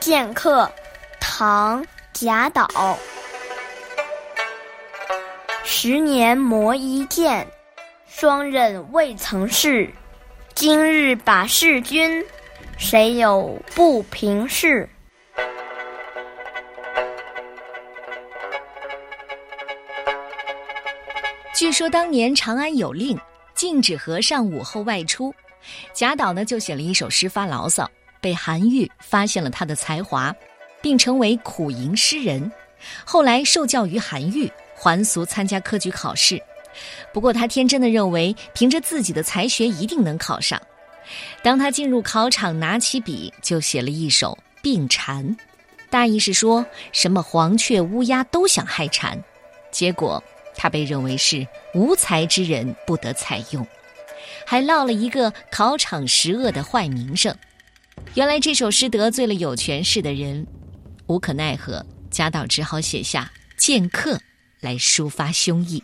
[0.00, 0.70] 剑客，
[1.20, 1.82] 唐·
[2.12, 2.68] 贾岛。
[5.64, 7.46] 十年磨一剑，
[8.06, 9.90] 霜刃未曾试。
[10.54, 12.24] 今日把示君，
[12.76, 14.88] 谁有不平事？
[21.54, 23.18] 据说当年长安有令，
[23.54, 25.34] 禁止和尚午后外出。
[25.92, 27.88] 贾岛呢，就写了一首诗发牢骚，
[28.20, 30.34] 被韩愈发现了他的才华，
[30.80, 32.50] 并成为苦吟诗人。
[33.04, 36.40] 后来受教于韩愈，还俗参加科举考试。
[37.12, 40.60] 不过他天真的认为，凭着自己的才学一定能考上。
[41.42, 45.24] 当他进入考场，拿起笔就写了一首《病蝉》，
[45.90, 49.18] 大意是说什么黄雀、乌鸦都想害蝉。
[49.70, 50.22] 结果
[50.54, 53.66] 他被认为是无才之人，不得采用。
[54.46, 57.34] 还落了一个考场十恶的坏名声。
[58.14, 60.44] 原来这首诗得罪了有权势的人，
[61.06, 63.30] 无可奈何，贾岛只好写下
[63.64, 64.14] 《剑客》
[64.60, 65.80] 来抒发胸臆。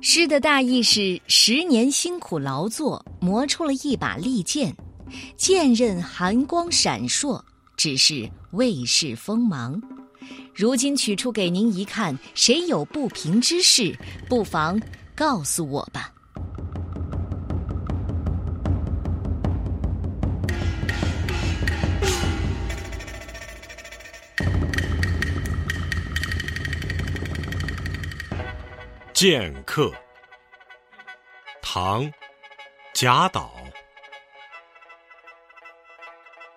[0.00, 4.74] 诗的大意是：十年辛苦劳作，磨出了一把利剑，
[5.36, 7.42] 剑刃寒光闪烁，
[7.76, 9.80] 只是未试锋芒。
[10.54, 13.94] 如今取出给您一看，谁有不平之事，
[14.28, 14.80] 不妨
[15.14, 16.10] 告诉我吧。
[29.20, 29.92] 剑客，
[31.60, 32.10] 唐，
[32.94, 33.52] 贾岛。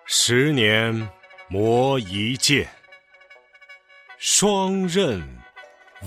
[0.06, 1.06] 十年
[1.46, 2.66] 磨一剑，
[4.16, 5.22] 霜刃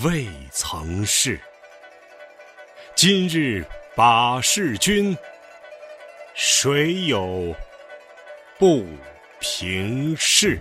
[0.03, 1.39] 未曾试。
[2.95, 3.63] 今日
[3.95, 5.15] 把示君，
[6.33, 7.55] 谁有
[8.57, 8.83] 不
[9.39, 10.59] 平事？